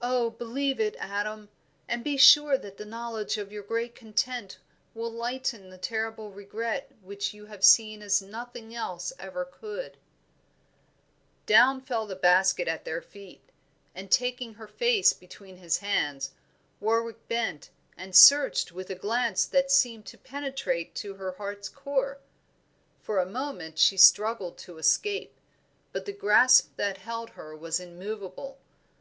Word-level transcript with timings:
Oh, 0.00 0.30
believe 0.30 0.80
it, 0.80 0.96
Adam; 0.98 1.48
and 1.86 2.02
be 2.02 2.16
sure 2.16 2.58
that 2.58 2.78
the 2.78 2.84
knowledge 2.84 3.38
of 3.38 3.52
your 3.52 3.62
great 3.62 3.94
content 3.94 4.58
will 4.92 5.08
lighten 5.12 5.70
the 5.70 5.78
terrible 5.78 6.32
regret 6.32 6.90
which 7.00 7.32
you 7.32 7.46
have 7.46 7.62
seen 7.64 8.02
as 8.02 8.20
nothing 8.20 8.74
else 8.74 9.12
ever 9.20 9.44
could 9.44 9.92
have 9.92 9.92
done." 9.92 10.00
Down 11.46 11.80
fell 11.80 12.08
the 12.08 12.16
basket 12.16 12.66
at 12.66 12.84
their 12.84 13.00
feet, 13.00 13.50
and 13.94 14.10
taking 14.10 14.54
her 14.54 14.66
face 14.66 15.12
between 15.12 15.58
his 15.58 15.78
hands, 15.78 16.32
Warwick 16.80 17.28
bent 17.28 17.70
and 17.96 18.16
searched 18.16 18.72
with 18.72 18.90
a 18.90 18.96
glance 18.96 19.46
that 19.46 19.70
seemed 19.70 20.06
to 20.06 20.18
penetrate 20.18 20.92
to 20.96 21.14
her 21.14 21.30
heart's 21.38 21.68
core. 21.68 22.18
For 23.00 23.20
a 23.20 23.26
moment 23.26 23.78
she 23.78 23.96
struggled 23.96 24.58
to 24.58 24.78
escape, 24.78 25.38
but 25.92 26.04
the 26.04 26.12
grasp 26.12 26.74
that 26.78 26.96
held 26.98 27.30
her 27.38 27.56
was 27.56 27.78
immovable. 27.78 28.58